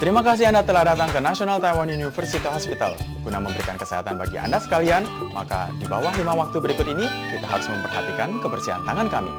[0.00, 2.92] Terima kasih Anda telah datang ke National Taiwan University Hospital.
[3.24, 7.66] Guna memberikan kesehatan bagi Anda sekalian, maka di bawah lima waktu berikut ini, kita harus
[7.68, 9.32] memperhatikan kebersihan tangan kami.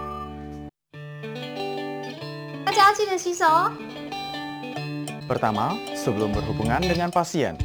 [2.68, 3.72] 大家记得洗手哦。
[5.28, 7.60] Pertama, sebelum berhubungan dengan pasien.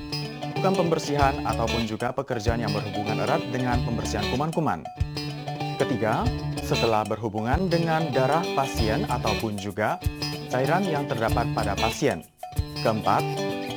[0.59, 4.83] Bukan pembersihan ataupun juga pekerjaan yang berhubungan erat dengan pembersihan kuman-kuman.
[5.79, 6.27] Ketiga,
[6.63, 9.99] setelah berhubungan dengan darah pasien ataupun juga
[10.51, 12.23] cairan yang terdapat pada pasien.
[12.86, 13.24] Keempat,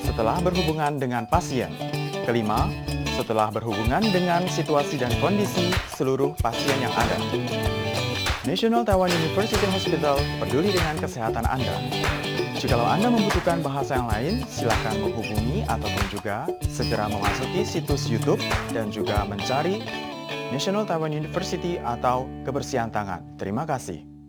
[0.05, 1.73] setelah berhubungan dengan pasien.
[2.29, 2.69] Kelima,
[3.17, 7.17] setelah berhubungan dengan situasi dan kondisi seluruh pasien yang ada.
[8.49, 11.77] National Taiwan University Hospital peduli dengan kesehatan Anda.
[12.61, 18.41] Jikalau Anda membutuhkan bahasa yang lain, silakan menghubungi ataupun juga segera memasuki situs YouTube
[18.77, 19.81] dan juga mencari
[20.53, 23.25] National Taiwan University atau kebersihan tangan.
[23.41, 24.20] Terima kasih.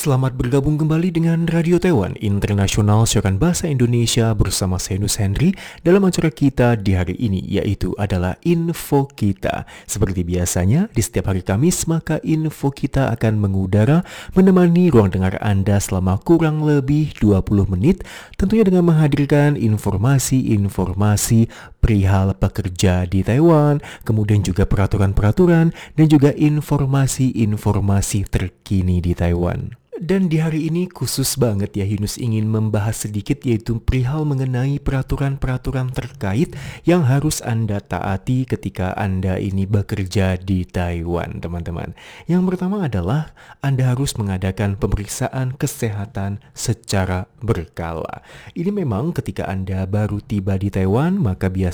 [0.00, 5.52] Selamat bergabung kembali dengan Radio Taiwan Internasional Siaran Bahasa Indonesia bersama saya Nus Henry
[5.84, 9.68] dalam acara kita di hari ini yaitu adalah Info Kita.
[9.84, 14.00] Seperti biasanya di setiap hari Kamis maka Info Kita akan mengudara
[14.32, 18.00] menemani ruang dengar Anda selama kurang lebih 20 menit
[18.40, 29.00] tentunya dengan menghadirkan informasi-informasi perihal pekerja di Taiwan, kemudian juga peraturan-peraturan dan juga informasi-informasi terkini
[29.00, 29.80] di Taiwan.
[30.00, 35.92] Dan di hari ini khusus banget ya Yunus ingin membahas sedikit yaitu perihal mengenai peraturan-peraturan
[35.92, 36.56] terkait
[36.88, 41.92] yang harus Anda taati ketika Anda ini bekerja di Taiwan teman-teman.
[42.24, 48.24] Yang pertama adalah Anda harus mengadakan pemeriksaan kesehatan secara berkala.
[48.56, 51.69] Ini memang ketika Anda baru tiba di Taiwan maka biasanya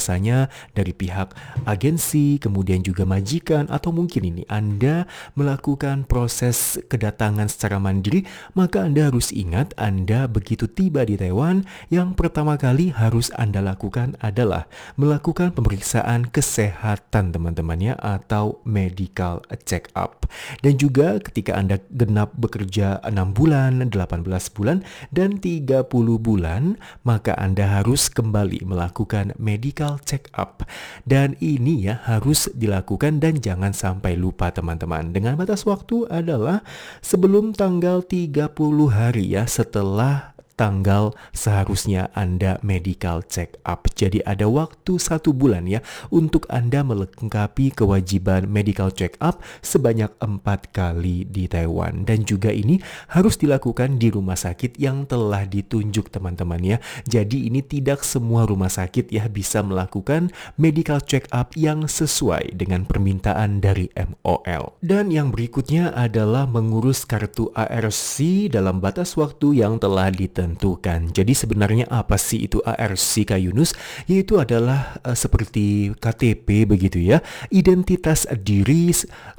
[0.76, 1.32] dari pihak
[1.64, 9.08] agensi kemudian juga majikan atau mungkin ini Anda melakukan proses kedatangan secara mandiri maka Anda
[9.08, 14.66] harus ingat Anda begitu tiba di Taiwan, yang pertama kali harus Anda lakukan adalah
[14.98, 20.26] melakukan pemeriksaan kesehatan teman-temannya atau medical check up.
[20.60, 24.82] Dan juga ketika Anda genap bekerja 6 bulan, 18 bulan,
[25.14, 25.86] dan 30
[26.18, 26.74] bulan,
[27.06, 30.66] maka Anda harus kembali melakukan medical check up.
[31.06, 35.14] Dan ini ya harus dilakukan dan jangan sampai lupa teman-teman.
[35.14, 36.66] Dengan batas waktu adalah
[36.98, 38.50] sebelum tanggal 30
[38.90, 43.86] hari ya setelah tanggal seharusnya Anda medical check up.
[43.96, 45.80] Jadi ada waktu satu bulan ya
[46.12, 52.04] untuk Anda melengkapi kewajiban medical check up sebanyak empat kali di Taiwan.
[52.04, 52.78] Dan juga ini
[53.10, 56.78] harus dilakukan di rumah sakit yang telah ditunjuk teman-teman ya.
[57.08, 60.28] Jadi ini tidak semua rumah sakit ya bisa melakukan
[60.60, 64.76] medical check up yang sesuai dengan permintaan dari MOL.
[64.84, 68.20] Dan yang berikutnya adalah mengurus kartu ARC
[68.52, 71.16] dalam batas waktu yang telah ditentukan.
[71.16, 73.72] Jadi sebenarnya apa sih itu ARC Kak Yunus?
[74.06, 77.20] Yaitu adalah uh, seperti KTP begitu ya,
[77.50, 78.88] identitas diri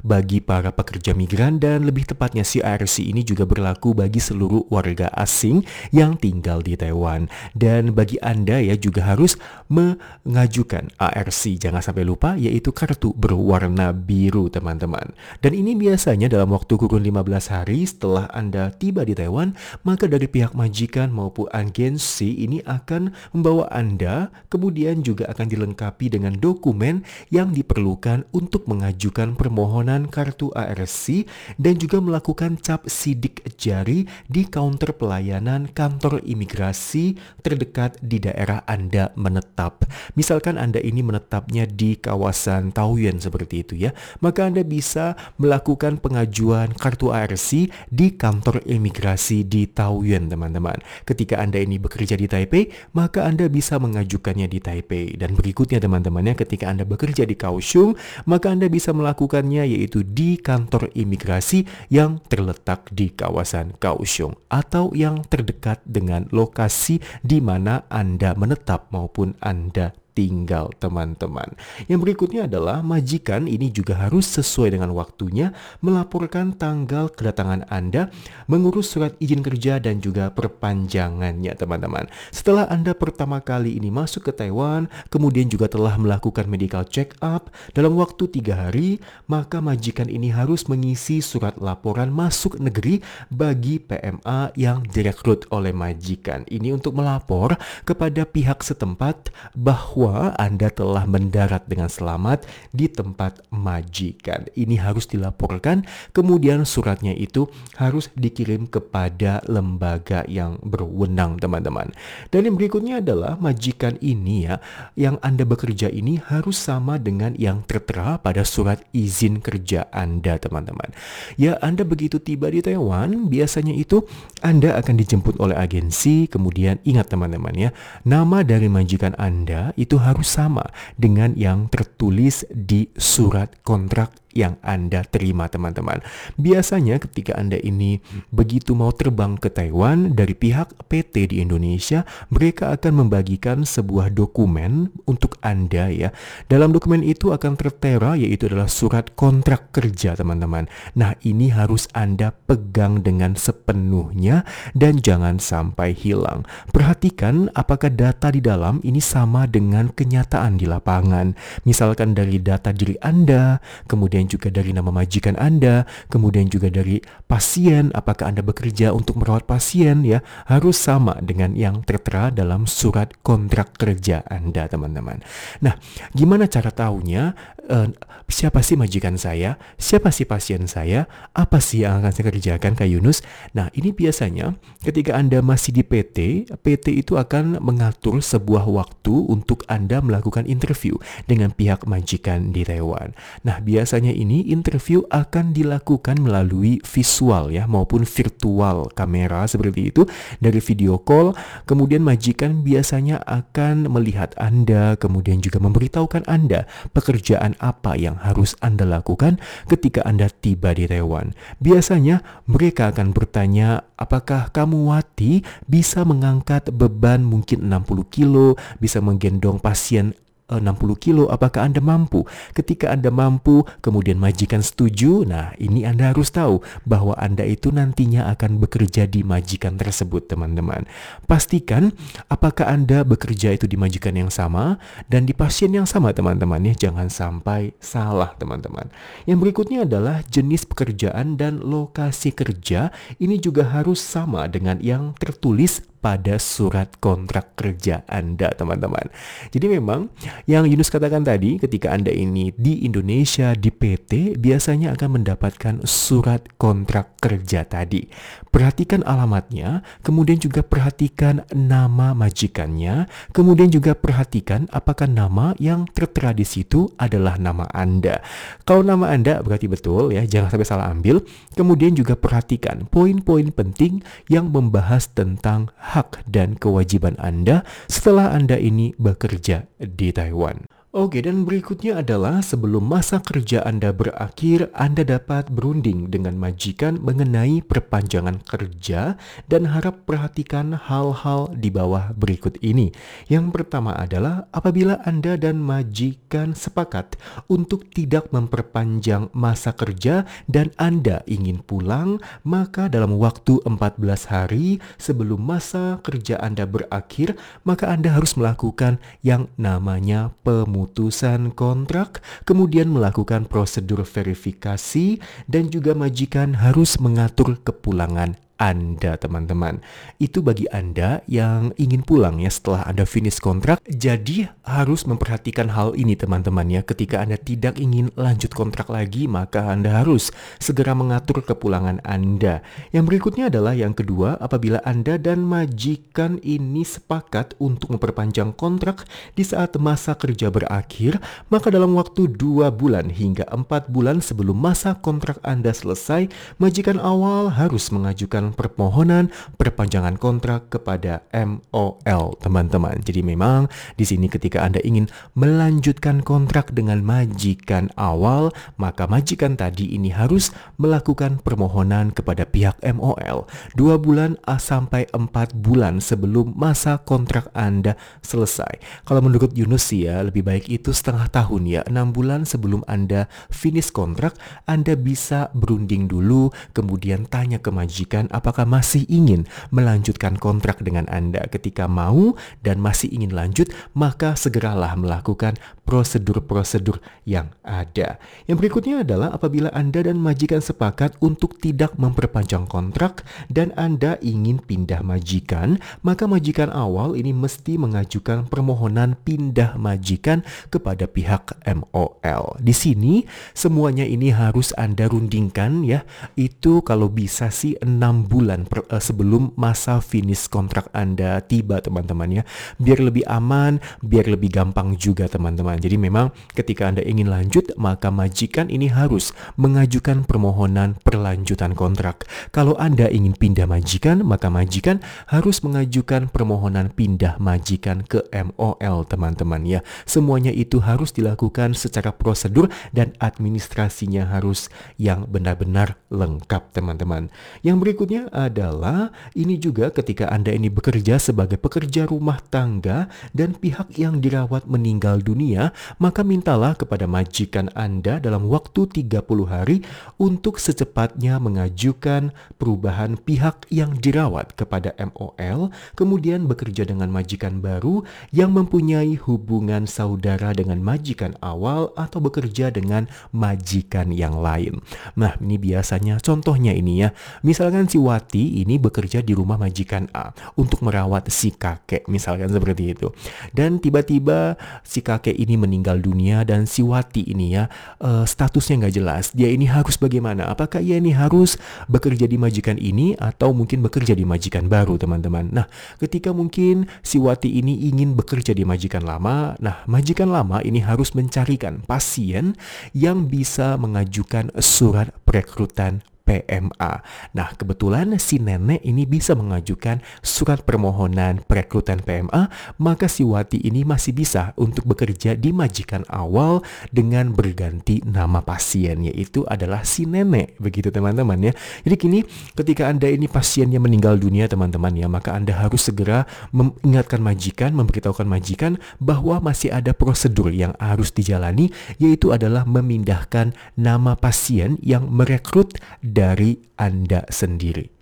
[0.04, 5.64] bagi para pekerja migran dan lebih tepatnya ARC ini juga berlaku bagi seluruh warga asing
[5.94, 7.30] yang tinggal di Taiwan.
[7.54, 9.40] Dan bagi Anda ya juga harus
[9.72, 11.42] mengajukan ARC.
[11.58, 15.14] Jangan sampai lupa yaitu kartu berwarna biru teman-teman.
[15.40, 20.26] Dan ini biasanya dalam waktu kurun 15 hari setelah Anda tiba di Taiwan, maka dari
[20.26, 27.02] pihak majikan maupun agensi ini akan membawa Anda kemudian juga akan dilengkapi dengan dokumen
[27.34, 31.26] yang diperlukan untuk mengajukan permohonan kartu ARC
[31.58, 39.10] dan juga melakukan cap sidik jari di counter pelayanan kantor imigrasi terdekat di daerah Anda
[39.18, 39.88] menetap.
[40.14, 43.90] Misalkan Anda ini menetapnya di kawasan Taoyuan seperti itu ya,
[44.22, 50.78] maka Anda bisa melakukan pengajuan kartu ARC di kantor imigrasi di Taoyuan teman-teman.
[51.08, 53.80] Ketika Anda ini bekerja di Taipei, maka Anda bisa
[54.28, 55.06] mengajukannya di Taipei.
[55.16, 57.96] Dan berikutnya teman-temannya ketika Anda bekerja di Kaohsiung,
[58.28, 65.24] maka Anda bisa melakukannya yaitu di kantor imigrasi yang terletak di kawasan Kaohsiung atau yang
[65.24, 71.54] terdekat dengan lokasi di mana Anda menetap maupun Anda tinggal teman-teman.
[71.86, 78.10] Yang berikutnya adalah majikan ini juga harus sesuai dengan waktunya melaporkan tanggal kedatangan Anda,
[78.50, 82.10] mengurus surat izin kerja dan juga perpanjangannya teman-teman.
[82.34, 87.54] Setelah Anda pertama kali ini masuk ke Taiwan, kemudian juga telah melakukan medical check up
[87.78, 88.98] dalam waktu tiga hari,
[89.30, 96.42] maka majikan ini harus mengisi surat laporan masuk negeri bagi PMA yang direkrut oleh majikan.
[96.50, 97.54] Ini untuk melapor
[97.86, 104.48] kepada pihak setempat bahwa bahwa Anda telah mendarat dengan selamat di tempat majikan.
[104.56, 105.84] Ini harus dilaporkan,
[106.16, 111.92] kemudian suratnya itu harus dikirim kepada lembaga yang berwenang, teman-teman.
[112.32, 114.64] Dan yang berikutnya adalah majikan ini ya,
[114.96, 120.96] yang Anda bekerja ini harus sama dengan yang tertera pada surat izin kerja Anda, teman-teman.
[121.36, 124.08] Ya, Anda begitu tiba di Taiwan, biasanya itu
[124.40, 127.70] Anda akan dijemput oleh agensi, kemudian ingat teman-teman ya,
[128.08, 130.64] nama dari majikan Anda itu harus sama
[130.96, 135.98] dengan yang tertulis di surat kontrak yang Anda terima teman-teman.
[136.38, 137.98] Biasanya ketika Anda ini
[138.30, 144.94] begitu mau terbang ke Taiwan dari pihak PT di Indonesia, mereka akan membagikan sebuah dokumen
[145.10, 146.14] untuk Anda ya.
[146.46, 150.70] Dalam dokumen itu akan tertera yaitu adalah surat kontrak kerja teman-teman.
[150.94, 154.46] Nah, ini harus Anda pegang dengan sepenuhnya
[154.78, 156.46] dan jangan sampai hilang.
[156.70, 161.34] Perhatikan apakah data di dalam ini sama dengan kenyataan di lapangan.
[161.64, 163.58] Misalkan dari data diri Anda,
[163.88, 169.48] kemudian juga dari nama majikan Anda, kemudian juga dari pasien, apakah Anda bekerja untuk merawat
[169.48, 175.24] pasien ya, harus sama dengan yang tertera dalam surat kontrak kerja Anda, teman-teman.
[175.64, 175.74] Nah,
[176.12, 177.88] gimana cara tahunya uh,
[178.28, 181.06] siapa sih majikan saya, siapa sih pasien saya,
[181.36, 183.20] apa sih yang akan saya kerjakan Kak Yunus?
[183.52, 189.68] Nah, ini biasanya ketika Anda masih di PT, PT itu akan mengatur sebuah waktu untuk
[189.68, 190.96] Anda melakukan interview
[191.28, 193.12] dengan pihak majikan di Taiwan.
[193.44, 200.08] Nah, biasanya ini interview akan dilakukan melalui visual ya maupun virtual kamera seperti itu
[200.40, 201.36] dari video call.
[201.68, 206.64] Kemudian majikan biasanya akan melihat Anda, kemudian juga memberitahukan Anda
[206.96, 211.34] pekerjaan apa yang harus Anda lakukan ketika Anda tiba di Taiwan.
[211.58, 219.58] Biasanya mereka akan bertanya, apakah kamu Wati bisa mengangkat beban mungkin 60 kilo, bisa menggendong
[219.58, 220.14] pasien
[220.48, 222.24] 60 kilo, apakah Anda mampu?
[222.56, 228.32] Ketika Anda mampu, kemudian majikan setuju, nah ini Anda harus tahu bahwa Anda itu nantinya
[228.32, 230.88] akan bekerja di majikan tersebut, teman-teman.
[231.28, 231.92] Pastikan
[232.32, 234.80] apakah Anda bekerja itu di majikan yang sama
[235.12, 236.88] dan di pasien yang sama, teman-teman ya.
[236.88, 238.88] Jangan sampai salah, teman-teman.
[239.28, 242.88] Yang berikutnya adalah jenis pekerjaan dan lokasi kerja.
[243.20, 249.10] Ini juga harus sama dengan yang tertulis pada surat kontrak kerja Anda, teman-teman.
[249.50, 250.08] Jadi memang
[250.46, 256.46] yang Yunus katakan tadi, ketika Anda ini di Indonesia di PT, biasanya akan mendapatkan surat
[256.56, 258.06] kontrak kerja tadi.
[258.48, 266.46] Perhatikan alamatnya, kemudian juga perhatikan nama majikannya, kemudian juga perhatikan apakah nama yang tertera di
[266.46, 268.22] situ adalah nama Anda.
[268.64, 271.20] Kalau nama Anda berarti betul ya, jangan sampai salah ambil.
[271.54, 274.00] Kemudian juga perhatikan poin-poin penting
[274.30, 280.77] yang membahas tentang hak dan kewajiban Anda setelah Anda ini bekerja di Taiwan.
[280.88, 287.60] Oke, dan berikutnya adalah sebelum masa kerja Anda berakhir, Anda dapat berunding dengan majikan mengenai
[287.60, 289.20] perpanjangan kerja
[289.52, 292.88] dan harap perhatikan hal-hal di bawah berikut ini.
[293.28, 297.20] Yang pertama adalah apabila Anda dan majikan sepakat
[297.52, 302.16] untuk tidak memperpanjang masa kerja dan Anda ingin pulang,
[302.48, 304.00] maka dalam waktu 14
[304.32, 307.36] hari sebelum masa kerja Anda berakhir,
[307.68, 315.18] maka Anda harus melakukan yang namanya pemulihan pemutusan kontrak, kemudian melakukan prosedur verifikasi,
[315.50, 319.78] dan juga majikan harus mengatur kepulangan anda teman-teman.
[320.18, 323.78] Itu bagi Anda yang ingin pulang ya setelah Anda finish kontrak.
[323.86, 326.82] Jadi harus memperhatikan hal ini teman-teman ya.
[326.82, 332.66] Ketika Anda tidak ingin lanjut kontrak lagi maka Anda harus segera mengatur kepulangan Anda.
[332.90, 339.06] Yang berikutnya adalah yang kedua apabila Anda dan majikan ini sepakat untuk memperpanjang kontrak
[339.38, 344.98] di saat masa kerja berakhir maka dalam waktu dua bulan hingga empat bulan sebelum masa
[344.98, 346.26] kontrak Anda selesai
[346.58, 353.00] majikan awal harus mengajukan permohonan perpanjangan kontrak kepada MOL, teman-teman.
[353.02, 359.96] Jadi memang di sini ketika Anda ingin melanjutkan kontrak dengan majikan awal, maka majikan tadi
[359.96, 367.48] ini harus melakukan permohonan kepada pihak MOL dua bulan sampai empat bulan sebelum masa kontrak
[367.56, 369.04] Anda selesai.
[369.04, 373.90] Kalau menurut Yunus ya, lebih baik itu setengah tahun ya, enam bulan sebelum Anda finish
[373.94, 374.36] kontrak,
[374.68, 381.44] Anda bisa berunding dulu, kemudian tanya ke majikan apakah masih ingin melanjutkan kontrak dengan Anda.
[381.50, 388.20] Ketika mau dan masih ingin lanjut, maka segeralah melakukan prosedur-prosedur yang ada.
[388.44, 394.60] Yang berikutnya adalah apabila Anda dan majikan sepakat untuk tidak memperpanjang kontrak dan Anda ingin
[394.60, 402.44] pindah majikan, maka majikan awal ini mesti mengajukan permohonan pindah majikan kepada pihak MOL.
[402.60, 403.24] Di sini
[403.56, 406.04] semuanya ini harus Anda rundingkan ya.
[406.36, 412.28] Itu kalau bisa sih 6 bulan per, uh, sebelum masa finish kontrak Anda tiba teman-teman
[412.28, 412.42] ya.
[412.76, 415.80] Biar lebih aman, biar lebih gampang juga teman-teman.
[415.80, 422.28] Jadi memang ketika Anda ingin lanjut, maka majikan ini harus mengajukan permohonan perlanjutan kontrak.
[422.52, 425.00] Kalau Anda ingin pindah majikan, maka majikan
[425.32, 429.80] harus mengajukan permohonan pindah majikan ke MOL, teman-teman ya.
[430.04, 434.66] Semuanya itu harus dilakukan secara prosedur dan administrasinya harus
[434.98, 437.30] yang benar-benar lengkap, teman-teman.
[437.62, 443.94] Yang berikutnya adalah ini juga ketika Anda ini bekerja sebagai pekerja rumah tangga dan pihak
[443.94, 445.70] yang dirawat meninggal dunia,
[446.02, 449.86] maka mintalah kepada majikan Anda dalam waktu 30 hari
[450.18, 458.02] untuk secepatnya mengajukan perubahan pihak yang dirawat kepada MOL, kemudian bekerja dengan majikan baru
[458.34, 464.80] yang mempunyai hubungan saudara dengan majikan awal atau bekerja dengan majikan yang lain.
[465.14, 467.12] Nah, ini biasanya contohnya ini ya.
[467.44, 472.96] Misalkan si Wati ini bekerja di rumah majikan A untuk merawat si kakek, misalkan seperti
[472.96, 473.12] itu.
[473.52, 477.68] Dan tiba-tiba si kakek ini meninggal dunia dan si Wati ini ya
[478.00, 479.24] uh, statusnya nggak jelas.
[479.36, 480.48] Dia ini harus bagaimana?
[480.48, 485.52] Apakah ia ini harus bekerja di majikan ini atau mungkin bekerja di majikan baru, teman-teman?
[485.52, 485.68] Nah,
[486.00, 491.12] ketika mungkin si Wati ini ingin bekerja di majikan lama, nah majikan lama ini harus
[491.12, 492.56] mencarikan pasien
[492.96, 496.92] yang bisa mengajukan surat perekrutan PMA.
[497.32, 503.88] Nah, kebetulan si nenek ini bisa mengajukan surat permohonan perekrutan PMA, maka si Wati ini
[503.88, 506.60] masih bisa untuk bekerja di majikan awal
[506.92, 510.60] dengan berganti nama pasien, yaitu adalah si nenek.
[510.60, 511.52] Begitu teman-teman ya.
[511.88, 512.18] Jadi kini
[512.52, 518.28] ketika Anda ini pasiennya meninggal dunia teman-teman ya, maka Anda harus segera mengingatkan majikan, memberitahukan
[518.28, 525.78] majikan bahwa masih ada prosedur yang harus dijalani, yaitu adalah memindahkan nama pasien yang merekrut
[526.18, 527.94] dari Anda sendiri.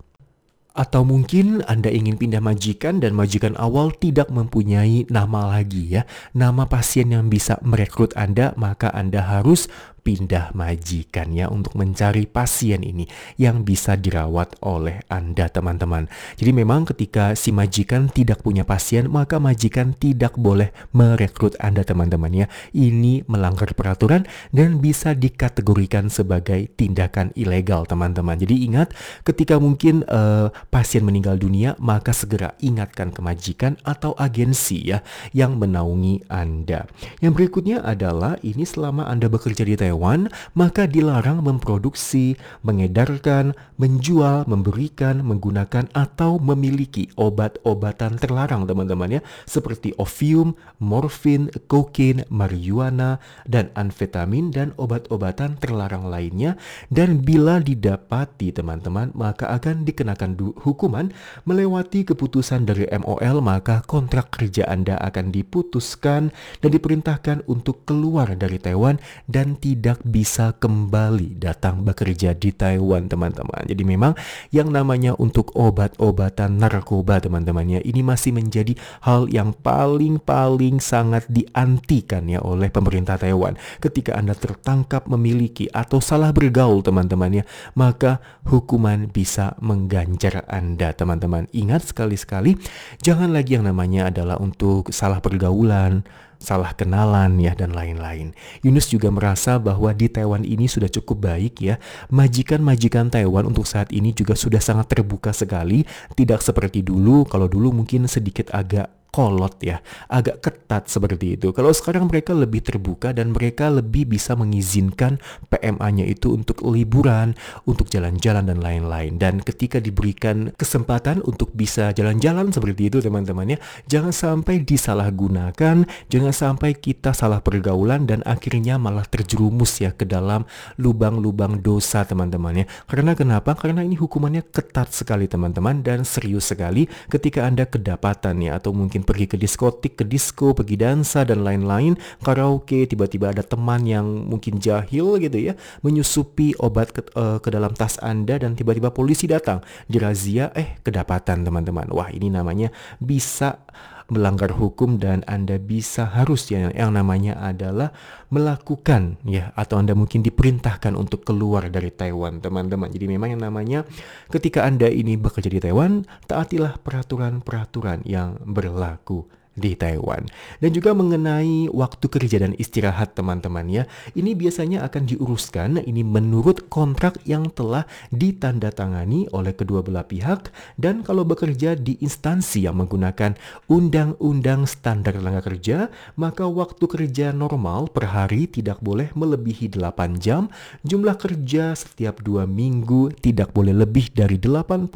[0.77, 6.05] Atau mungkin Anda ingin pindah majikan dan majikan awal tidak mempunyai nama lagi ya.
[6.37, 9.69] Nama pasien yang bisa merekrut Anda, maka Anda harus
[10.07, 13.03] pindah majikan ya untuk mencari pasien ini
[13.35, 16.07] yang bisa dirawat oleh Anda teman-teman.
[16.39, 22.31] Jadi memang ketika si majikan tidak punya pasien maka majikan tidak boleh merekrut Anda teman-teman
[22.31, 22.47] ya.
[22.71, 24.23] Ini melanggar peraturan
[24.55, 28.39] dan bisa dikategorikan sebagai tindakan ilegal teman-teman.
[28.39, 28.95] Jadi ingat
[29.27, 35.03] ketika mungkin uh, pasien meninggal dunia maka segera ingatkan ke majikan atau agensi ya
[35.35, 36.87] yang menaungi Anda.
[37.19, 44.45] Yang berikutnya adalah ini selama Anda bekerja di Taiwan hewan, maka dilarang memproduksi, mengedarkan, menjual,
[44.45, 53.17] memberikan, menggunakan atau memiliki obat-obatan terlarang teman-teman ya, seperti opium, morfin, kokain, marijuana,
[53.49, 56.53] dan amfetamin dan obat-obatan terlarang lainnya.
[56.93, 61.09] Dan bila didapati teman-teman maka akan dikenakan hukuman.
[61.47, 68.59] Melewati keputusan dari MOL maka kontrak kerja Anda akan diputuskan dan diperintahkan untuk keluar dari
[68.59, 68.99] Taiwan
[69.31, 73.71] dan tidak tidak bisa kembali datang bekerja di Taiwan teman-teman.
[73.71, 74.19] Jadi memang
[74.51, 78.75] yang namanya untuk obat-obatan narkoba teman-teman ya ini masih menjadi
[79.07, 83.55] hal yang paling-paling sangat diantikan ya oleh pemerintah Taiwan.
[83.79, 87.43] Ketika Anda tertangkap memiliki atau salah bergaul teman-teman ya,
[87.79, 91.47] maka hukuman bisa mengganjar Anda teman-teman.
[91.55, 92.59] Ingat sekali-sekali
[92.99, 96.03] jangan lagi yang namanya adalah untuk salah pergaulan,
[96.37, 98.33] salah kenalan ya dan lain-lain.
[98.61, 101.75] Yunus juga merasa bahwa di Taiwan ini sudah cukup baik ya.
[102.13, 107.25] Majikan-majikan Taiwan untuk saat ini juga sudah sangat terbuka sekali, tidak seperti dulu.
[107.27, 111.49] Kalau dulu mungkin sedikit agak kolot ya, agak ketat seperti itu.
[111.51, 115.17] Kalau sekarang mereka lebih terbuka dan mereka lebih bisa mengizinkan
[115.49, 117.33] PMA-nya itu untuk liburan,
[117.65, 119.17] untuk jalan-jalan dan lain-lain.
[119.17, 123.59] Dan ketika diberikan kesempatan untuk bisa jalan-jalan seperti itu teman-teman ya,
[123.89, 130.45] jangan sampai disalahgunakan, jangan sampai kita salah pergaulan dan akhirnya malah terjerumus ya ke dalam
[130.77, 132.65] lubang-lubang dosa teman-teman ya.
[132.85, 133.57] Karena kenapa?
[133.57, 138.96] Karena ini hukumannya ketat sekali teman-teman dan serius sekali ketika Anda kedapatan ya atau mungkin
[139.03, 144.61] pergi ke diskotik, ke disco, pergi dansa dan lain-lain, karaoke, tiba-tiba ada teman yang mungkin
[144.61, 149.65] jahil gitu ya, menyusupi obat ke, uh, ke dalam tas Anda dan tiba-tiba polisi datang,
[149.89, 151.89] dirazia, eh kedapatan teman-teman.
[151.91, 153.61] Wah, ini namanya bisa
[154.07, 157.91] melanggar hukum dan Anda bisa harus ya yang namanya adalah
[158.31, 162.87] melakukan ya atau Anda mungkin diperintahkan untuk keluar dari Taiwan teman-teman.
[162.87, 163.83] Jadi memang yang namanya
[164.31, 170.29] ketika Anda ini bekerja di Taiwan taatilah peraturan-peraturan yang berlaku di Taiwan.
[170.61, 173.83] Dan juga mengenai waktu kerja dan istirahat teman-teman ya.
[174.13, 181.01] Ini biasanya akan diuruskan ini menurut kontrak yang telah ditandatangani oleh kedua belah pihak dan
[181.01, 183.33] kalau bekerja di instansi yang menggunakan
[183.65, 190.53] undang-undang standar tenaga kerja, maka waktu kerja normal per hari tidak boleh melebihi 8 jam,
[190.85, 194.93] jumlah kerja setiap dua minggu tidak boleh lebih dari 84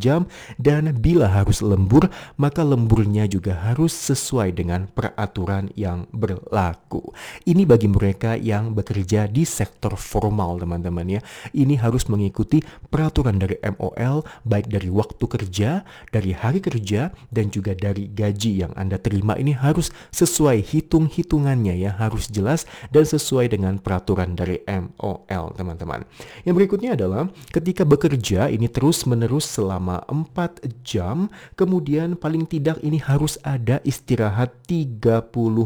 [0.00, 2.10] jam dan bila harus lembur,
[2.40, 7.12] maka lemburnya juga harus harus sesuai dengan peraturan yang berlaku.
[7.44, 11.20] Ini bagi mereka yang bekerja di sektor formal teman-teman ya.
[11.52, 17.76] Ini harus mengikuti peraturan dari MOL baik dari waktu kerja, dari hari kerja dan juga
[17.76, 23.76] dari gaji yang Anda terima ini harus sesuai hitung-hitungannya ya, harus jelas dan sesuai dengan
[23.76, 26.08] peraturan dari MOL teman-teman.
[26.48, 33.36] Yang berikutnya adalah ketika bekerja ini terus-menerus selama 4 jam, kemudian paling tidak ini harus
[33.44, 35.02] ada ada istirahat 30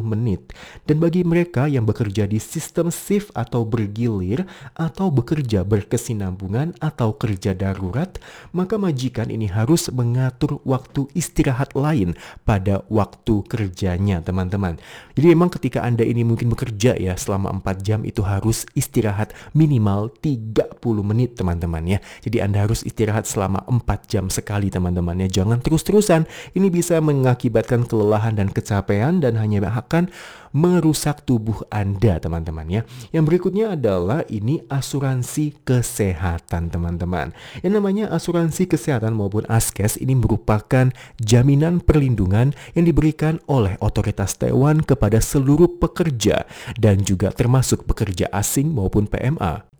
[0.01, 0.57] menit.
[0.89, 7.53] Dan bagi mereka yang bekerja di sistem shift atau bergilir atau bekerja berkesinambungan atau kerja
[7.53, 8.17] darurat,
[8.57, 12.17] maka majikan ini harus mengatur waktu istirahat lain
[12.49, 14.81] pada waktu kerjanya, teman-teman.
[15.13, 20.09] Jadi memang ketika Anda ini mungkin bekerja ya selama 4 jam itu harus istirahat minimal
[20.25, 21.99] 30 menit, teman-teman ya.
[22.25, 25.45] Jadi Anda harus istirahat selama 4 jam sekali, teman-teman ya.
[25.45, 26.25] Jangan terus-terusan.
[26.57, 30.07] Ini bisa mengakibatkan kelelahan dan kecapean dan hanya akan
[30.55, 32.83] merusak tubuh Anda teman-teman ya.
[33.11, 37.35] Yang berikutnya adalah ini asuransi kesehatan teman-teman.
[37.61, 44.87] Yang namanya asuransi kesehatan maupun ASKES ini merupakan jaminan perlindungan yang diberikan oleh otoritas Taiwan
[44.87, 46.47] kepada seluruh pekerja
[46.79, 49.78] dan juga termasuk pekerja asing maupun PMA.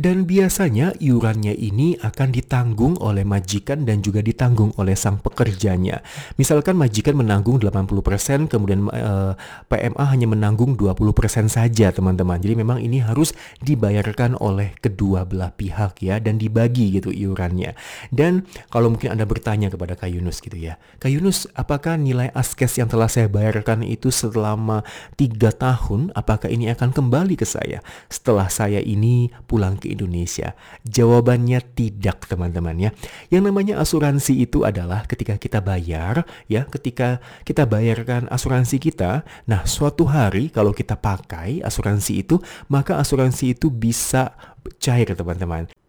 [0.00, 6.00] Dan biasanya iurannya ini akan ditanggung oleh majikan dan juga ditanggung oleh sang pekerjanya.
[6.40, 9.36] Misalkan majikan menanggung 80%, kemudian eh,
[9.68, 12.40] PMA hanya menanggung 20% saja teman-teman.
[12.40, 17.76] Jadi memang ini harus dibayarkan oleh kedua belah pihak ya dan dibagi gitu iurannya.
[18.08, 20.80] Dan kalau mungkin Anda bertanya kepada Kak Yunus gitu ya.
[20.96, 24.80] Kak Yunus, apakah nilai askes yang telah saya bayarkan itu selama
[25.20, 30.54] 3 tahun, apakah ini akan kembali ke saya setelah saya ini pulang ke Indonesia?
[30.86, 32.90] Jawabannya tidak, teman-teman ya.
[33.28, 39.66] Yang namanya asuransi itu adalah ketika kita bayar, ya, ketika kita bayarkan asuransi kita, nah
[39.66, 42.38] suatu hari kalau kita pakai asuransi itu,
[42.70, 44.34] maka asuransi itu bisa
[44.78, 45.79] cair, teman-teman.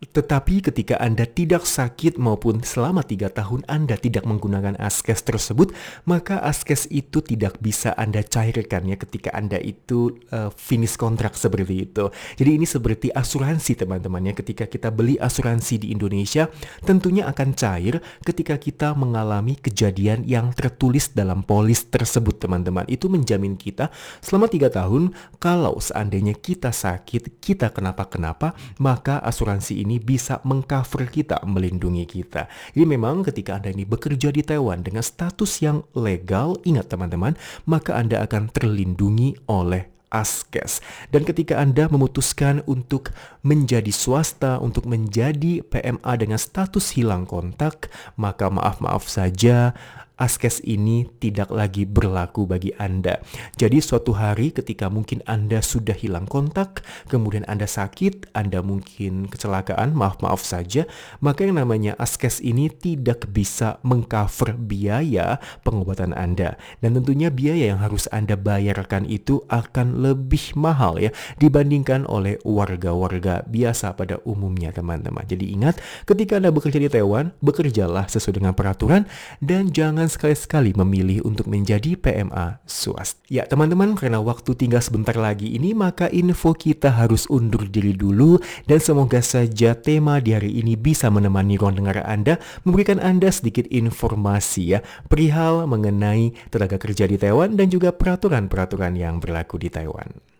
[0.00, 5.76] Tetapi ketika Anda tidak sakit maupun selama tiga tahun Anda tidak menggunakan askes tersebut,
[6.08, 11.84] maka askes itu tidak bisa Anda cairkan ya ketika Anda itu uh, finish kontrak seperti
[11.84, 12.08] itu.
[12.40, 14.32] Jadi ini seperti asuransi teman-teman ya.
[14.32, 16.48] Ketika kita beli asuransi di Indonesia,
[16.80, 22.88] tentunya akan cair ketika kita mengalami kejadian yang tertulis dalam polis tersebut teman-teman.
[22.88, 23.92] Itu menjamin kita
[24.24, 31.10] selama tiga tahun kalau seandainya kita sakit, kita kenapa-kenapa, maka asuransi ini ini bisa mengcover
[31.10, 32.46] kita, melindungi kita.
[32.70, 37.34] Jadi memang ketika Anda ini bekerja di Taiwan dengan status yang legal, ingat teman-teman,
[37.66, 40.82] maka Anda akan terlindungi oleh askes.
[41.10, 43.14] Dan ketika Anda memutuskan untuk
[43.46, 49.74] menjadi swasta, untuk menjadi PMA dengan status hilang kontak, maka maaf-maaf saja
[50.20, 53.24] askes ini tidak lagi berlaku bagi Anda.
[53.56, 59.96] Jadi suatu hari ketika mungkin Anda sudah hilang kontak, kemudian Anda sakit, Anda mungkin kecelakaan,
[59.96, 60.84] maaf-maaf saja,
[61.24, 66.60] maka yang namanya askes ini tidak bisa mengcover biaya pengobatan Anda.
[66.84, 73.48] Dan tentunya biaya yang harus Anda bayarkan itu akan lebih mahal ya dibandingkan oleh warga-warga
[73.48, 75.24] biasa pada umumnya teman-teman.
[75.24, 79.08] Jadi ingat ketika Anda bekerja di Taiwan, bekerjalah sesuai dengan peraturan
[79.40, 83.21] dan jangan sekali-sekali memilih untuk menjadi PMA swasta.
[83.29, 88.41] Ya teman-teman, karena waktu tinggal sebentar lagi ini, maka info kita harus undur diri dulu
[88.65, 93.69] dan semoga saja tema di hari ini bisa menemani ruang dengar Anda, memberikan Anda sedikit
[93.69, 100.35] informasi ya perihal mengenai tenaga kerja di Taiwan dan juga peraturan-peraturan yang berlaku di Taiwan.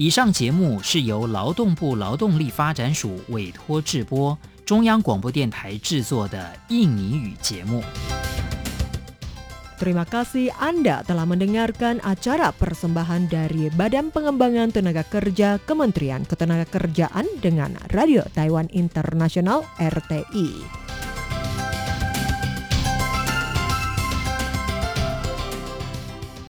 [0.00, 4.38] 以上节目是由劳动部劳动力发展署委托制播。
[4.64, 7.82] 中央广播电台制作的印尼语节目。
[9.80, 17.80] Terima kasih Anda telah mendengarkan acara persembahan dari Badan Pengembangan Tenaga Kerja Kementerian Ketenagakerjaan dengan
[17.96, 20.80] Radio Taiwan Internasional RTI.